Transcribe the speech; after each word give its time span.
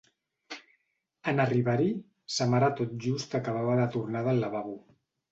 En 1.33 1.41
arribar-hi, 1.43 1.91
sa 2.35 2.47
mare 2.53 2.69
tot 2.79 2.95
just 3.03 3.35
acabava 3.41 3.75
de 3.81 3.85
tornar 3.97 4.23
del 4.29 4.41
lavabo. 4.45 4.73